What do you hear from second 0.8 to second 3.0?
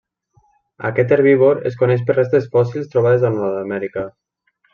Aquest herbívor es coneix per restes fòssils